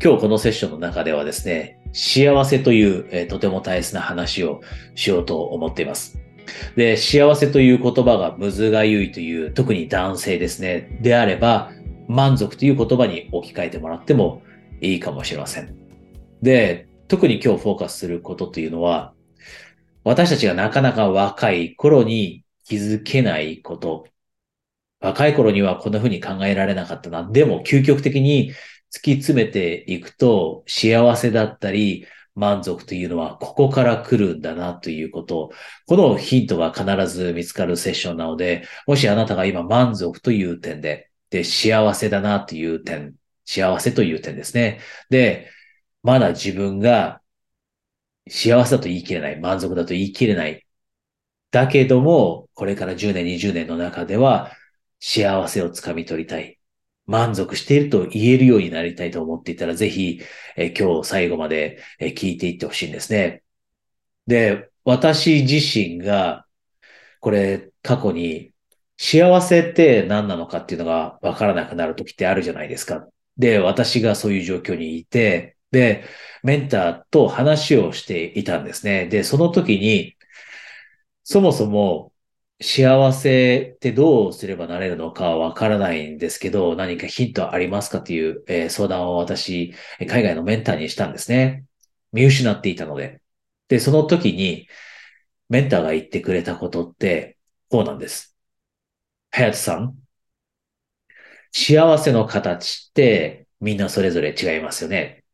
[0.00, 4.60] 今日このセッションの中ではですね、幸せという、えーとても大切な話を
[4.94, 6.20] しようと思っています。
[6.76, 11.72] で、幸せという言葉がむずがゆいという、特に男性ですね、であれば、
[12.06, 14.42] 満足という言葉に置き換えてもらっても
[14.80, 15.74] いいかもしれません。
[16.42, 19.14] で、特に今日フォーカスすることというのは、
[20.04, 24.06] 私たちがなかなか若い頃に気づけないこと。
[25.00, 27.28] 若い頃にはこんな風に考えられなかったな。
[27.28, 28.52] でも究極的に
[28.94, 32.06] 突き詰めていくと幸せだったり
[32.38, 35.50] 満足というのはここから来るんだなということ。
[35.86, 44.80] このヒントが必ず見つかるセッションなので、もしあなたが今満足という点で、で、幸せだなという点、幸せという点ですね。
[45.10, 45.50] で、
[46.02, 47.20] まだ自分が
[48.28, 50.64] 幸せだと言い切れない、満足だと言い切れない。
[51.50, 54.52] だけども、これから10年、20年の中では
[55.00, 56.57] 幸せをつかみ取りたい。
[57.08, 60.20] 満足していると言えるようになりたいと思っていたら、ぜひ、
[60.56, 63.42] え今日最後までえ聞いていってほしいんですね。
[64.26, 66.46] で、私自身が、
[67.20, 68.52] これ過去に
[68.98, 73.08] 幸せって何なのかっていうのがわからなくなる時ってあるじゃないですか。
[73.38, 76.04] で、私がそういう状況にいて、で、
[76.42, 79.06] メンターと話をしていたんですね。
[79.06, 80.16] で、その時に、
[81.24, 82.12] そもそも
[82.60, 89.74] 幸せってどうすればなれるのかわからないんですけど、何かヒントありますかっていう、えー相談を私、
[90.08, 91.66] 海外のメンターにしたんですね。
[92.12, 93.22] 見失っていたので。
[93.68, 94.68] で、その時に、
[95.48, 97.38] メンターが言ってくれたことって、
[97.70, 98.36] こうなんです。
[99.32, 99.98] はやとさん、
[101.52, 105.24] 幸せの形ってみんなそれぞれ違いますよね。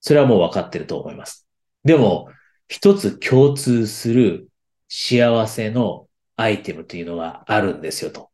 [0.00, 1.46] それはもう分かってると思います。
[1.84, 2.30] でも、
[2.68, 4.50] 一つ共通する
[4.88, 8.30] 幸せのアイテムというのがあるんですよと。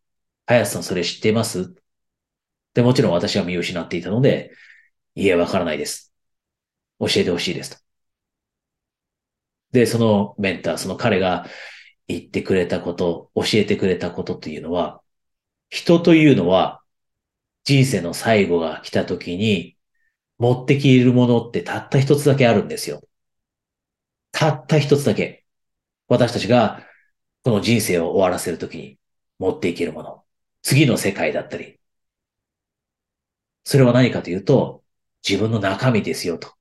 [0.47, 1.75] 林さんそれ知ってます？
[2.75, 4.53] で、もちろん私は見失っていたので、
[5.15, 6.13] いえ、わからないです。
[7.01, 7.79] 教えてほしいですと。
[9.73, 11.47] で、そのメンター、その彼が
[12.07, 15.03] 言ってくれたこと、教えてくれたことというのは、
[15.69, 16.81] 人というのは
[17.65, 19.77] 人生の最後が来た時に
[20.39, 23.03] 持ってきるものってたった一つだけあるんですよ。
[24.33, 25.45] たった一つだけ。
[26.07, 26.83] 私たちが
[27.49, 28.99] この人生を終わらせるときに
[29.39, 30.23] 持っていけるもの。
[30.61, 31.81] 次の世界だったり。
[33.65, 34.85] それは何かというと、
[35.27, 36.53] 自分の中身ですよと。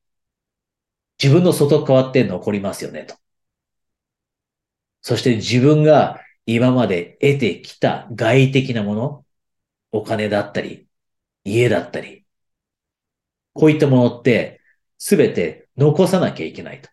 [1.22, 3.16] 自分の外側って残りますよねと。
[5.02, 9.26] そして自分が今まで得てきた外的なもの、
[9.92, 10.88] お金だったり、
[11.44, 12.26] 家だったり、
[13.52, 14.62] こういったものって
[14.98, 16.90] すべて残さなきゃいけないと。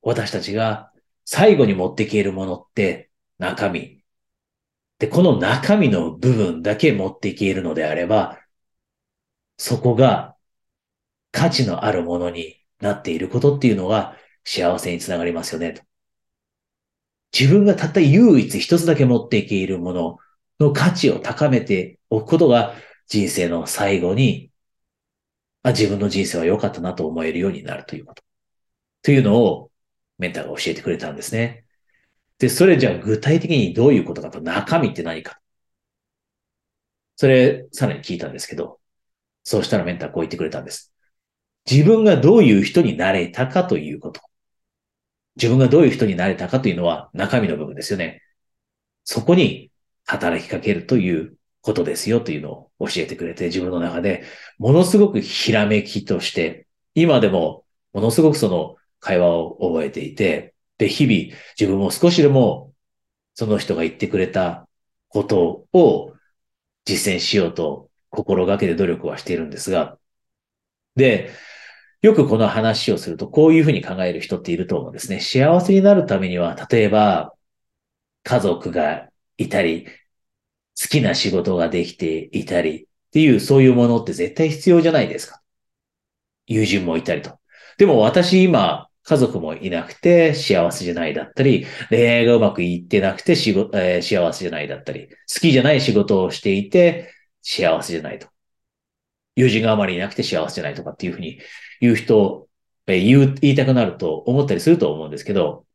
[0.00, 0.89] 私たちが
[1.32, 3.08] 最後に持っていけるものって
[3.38, 4.02] 中身。
[4.98, 8.40] で、この中身の部分だけ持っていけるのであれば、
[9.56, 10.36] そこが
[11.30, 15.72] 価値のあるものになっていることっていうのが幸せにつながりますよね。
[15.72, 15.82] と
[17.32, 20.18] 自分がたった唯一一つだけ持っていけるもの
[20.58, 22.74] の価値を高めておくことが
[23.06, 24.50] 人生の最後に、
[25.62, 28.24] あ、自分の人生は良かったなと思えるようになるということ。
[29.02, 29.69] というのを
[30.20, 31.64] メンターが教えてくれたんですね。
[32.38, 35.40] で、それじゃあ具体的にどういうことかと、中身って何か。
[37.16, 38.80] それ、さらに聞いたんですけど、
[39.44, 40.94] そうしたらメンターこう言ってくれたんです。
[41.70, 44.20] 自分がどういう人になれたかということ。
[45.36, 48.22] 自分がどういう人になれたかというのは中身の部分ですよね。
[49.04, 49.70] そこに
[50.04, 54.24] 働きかけるということですよというのを教えてくれて、自分の中で
[54.58, 62.72] ものすごくひらめきとして、今でもものすごくその会話を覚えていて、で、日々自分も少しでも
[63.34, 64.68] その人が言ってくれた
[65.08, 66.12] ことを
[66.84, 69.98] 実践しようと心がけて努力はしているんですが、
[70.96, 71.30] で、
[72.02, 75.20] よくこの話をするとこういうふうに考える人っていると思うんですね。
[75.20, 77.34] 幸せになるためには、例えば
[78.22, 79.86] 家族がいたり、
[80.80, 85.42] 好きな仕事ができていたりっていうそういうものって絶対必要じゃないですか。
[86.46, 87.38] 友人もいたりと。
[87.76, 97.12] でも私今、家族もいなくて幸せじゃないだったり、恋愛がうまくいってなくて仕事、えー幸せじゃないだったり、好きじゃない仕事をしていて
[97.42, 98.28] 幸せじゃないと。
[99.36, 101.40] 友人があまりいなくて幸せじゃないとかっていうふうに
[101.80, 102.48] 言う人、
[102.86, 105.66] えー言う、言いたくなると思ったりすると思うんですけど、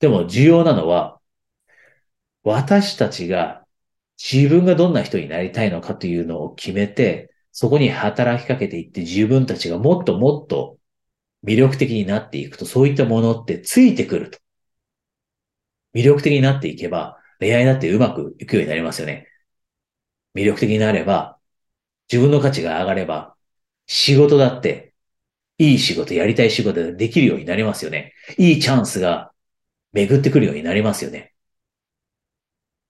[0.00, 1.20] でも重要なのは、
[2.42, 3.66] 私たちが
[4.18, 10.78] 自分がどんな人になりたいのかというのを決めて、そこに働きかけていって自分たちがもっともっと
[11.44, 14.38] 魅力的になっていくと、そういったものってついてくると。
[15.94, 19.26] 魅力的になっていけば、恋愛だってうまくいくようになりますよね。
[20.34, 21.38] 魅力的になれば、
[22.10, 23.36] 自分の価値が上がれば、
[23.86, 24.94] 仕事だって、
[25.58, 28.14] いい仕事、やりたい仕事ができるようになりますよね。
[28.38, 29.32] いいチャンスが
[29.92, 31.34] 巡ってくるようになりますよね。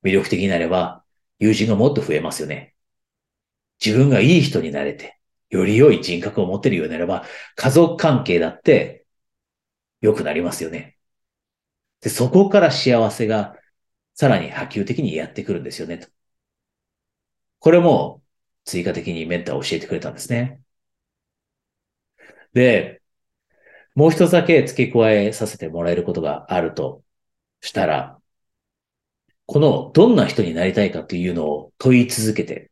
[0.02, 1.05] 魅力的になれば、
[1.38, 2.75] 友人がもっと増えますよね。
[3.85, 5.19] 自分がいい人になれて、
[5.50, 7.25] より良い人格を持ってるようになれば、
[7.56, 9.06] 家族関係だって
[10.00, 10.97] 良くなりますよね。
[12.00, 13.56] で、そこから幸せが
[14.14, 15.99] さらに波及的にやってくるんですよね。
[15.99, 16.08] と
[17.58, 18.23] これも
[18.64, 20.62] 追加的にメンターを教えてくれたんですね。
[22.52, 23.02] で、
[23.94, 27.05] もう一つだけ付け加えさせてもらえることがあると
[27.61, 28.20] したら、
[29.47, 32.70] このどんな人になりたいかっていうのを問い続けて、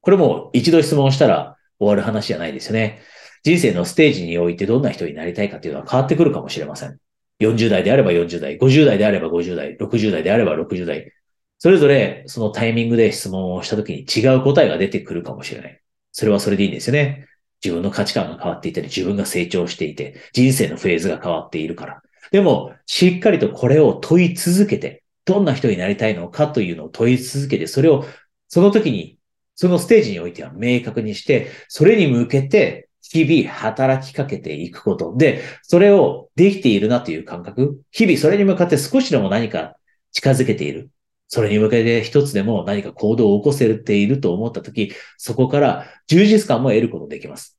[0.00, 3.00] これも一度質問したら終わる話じゃないですよね。
[3.42, 6.98] 人生のステージにおいてどんな人になりたいかっていうのは変わってくるかもしれません。
[7.40, 11.10] 40代であれば40代、50代であれば50代、60代であれば60代。
[11.58, 15.80] それぞれそのタイミングで質問をした時に違う答えが出てくるかもしれない。
[16.12, 17.26] それはそれでいいんですよね。
[17.62, 22.02] 自分の価値観が変わっていたり、自分が成長していて、人生のフェーズが変わっているから。
[22.30, 28.04] でも、しっかりとこれを問い続けて、どんな人になりたいのかというのを問い続けて、それを、
[28.48, 29.18] その時に、
[29.60, 35.14] そのステージにおいては明確にして、それに向けて、日々働きかけていくこと。
[35.18, 37.78] で、それをできているなという感覚。
[37.90, 39.76] 日々それに向かって少しでも何か
[40.12, 40.88] 近づけている。
[41.28, 47.58] それに向けて一つでも何か行動を起こせていると思ったとき、そこから充実感も得ることできます。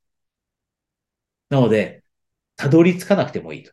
[1.50, 2.02] なので、
[2.56, 3.70] たどり着かなくてもいいと。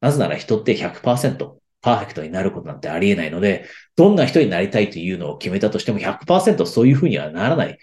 [0.00, 7.78] なぜなら人って100%パーフェクトになることなんてありえないので、どんな人になりたいというのを決めたとしても100%そういうふうにはならない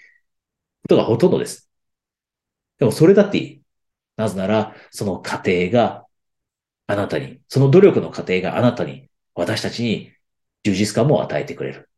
[0.82, 1.70] ことがほとんどです。
[2.80, 3.62] でもそれだっていい。
[4.18, 6.06] なぜなら、その過程が
[6.88, 10.12] あなたに、その努力の過程があなたに、私たちに
[10.64, 11.90] 充実感も与えてくれる。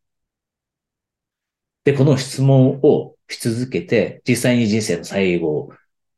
[1.86, 5.69] で、この質問をし続けて、実際に人生の最後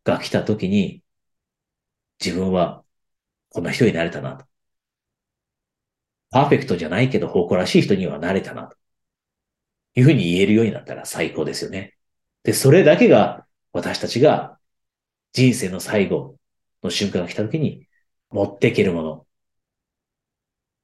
[0.03, 1.01] が来た時に、
[2.23, 2.83] 自分は
[3.49, 4.45] こんな人になれたなと。
[6.31, 8.77] パーフェクトじゃないけど誇らしい人にはなれたなと。
[9.95, 11.95] いうふうに言えるようになったら最高ですよね。
[12.43, 14.59] で、それだけが私たちが
[15.33, 16.37] 人生の最後
[16.83, 17.87] の瞬間が来た時に
[18.29, 19.27] 持っていけるもの。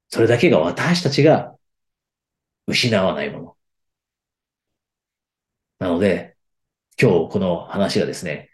[0.10, 1.56] それだけが私たちが
[2.68, 3.58] 失わないもの。
[5.80, 6.36] なので、
[7.00, 8.50] 今日この話がですね、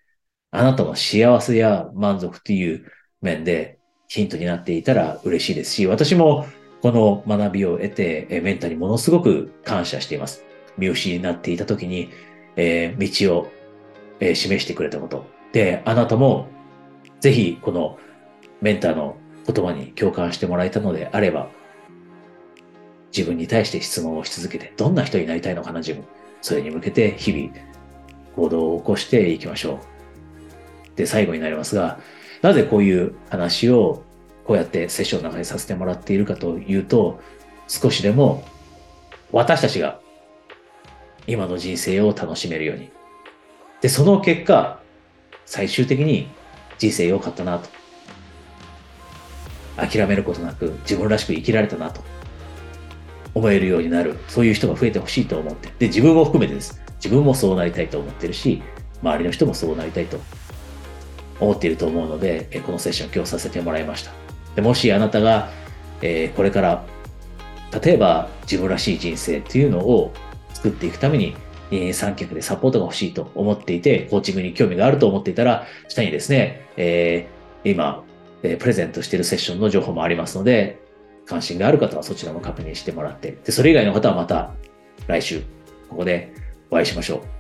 [0.52, 2.92] あなたの幸せや満足という
[3.22, 6.48] 面でヒントになっていたら嬉しいですし、私も
[6.82, 10.44] この学びを得て、メンターにものすごく感謝しています。
[10.78, 12.10] 見失になっていた時に、
[12.56, 13.52] えー、道を、
[14.20, 15.26] えー、示してくれたこと。
[15.52, 16.48] で、あなたも
[17.20, 17.98] ぜひこの
[18.62, 21.50] メンターの言葉に共感してもらえたのであれば、
[23.16, 26.04] 自分に対して質問をし続けて、どんな人になりたいのかな、自分。
[26.42, 27.54] それに向けて日々
[28.36, 29.80] 行動を起こしていきましょ
[30.94, 30.98] う。
[30.98, 32.00] で、最後になりますが、
[32.42, 34.04] なぜこういう話を
[34.50, 37.22] こうやってセッションの中にさせてもらっているかというと、
[37.68, 38.44] 少しでも
[39.32, 40.00] 私たちが
[41.28, 42.90] 今の人生を楽しめるように。
[43.80, 44.80] で、その結果、
[45.46, 46.30] 最終的に
[46.80, 47.70] 人生良かったなと。
[49.78, 52.02] 諦めることなく自分らしく生きられたなと
[53.36, 56.82] 思えるようになる、そういう人が増えてほしいと思って、で、自分も含めてです。
[56.96, 58.64] 自分もそうなりたいと思ってるし、
[59.04, 60.20] 周りの人もそうなりたいと
[61.40, 64.29] 思っていると思うので、このセッション今日させてもらいました。
[64.56, 65.50] でもしあなたが、
[66.02, 66.86] えー、これから、
[67.84, 70.12] 例えば自分らしい人生っていうのを
[70.54, 71.36] 作っていくために、
[71.72, 78.04] 二人三脚でサポートが欲しいと思っていて、コーチングに興味があると思っていたら、下にですね、えー、今、
[78.44, 80.80] えー、プレゼントしているセッションの情報もありますので、
[81.26, 84.54] 関心がある方はそちらも確認してもらって、で、それ以外の方はまた
[85.08, 85.42] 来週、
[85.90, 86.34] ここで
[86.72, 87.39] お会いしましょう。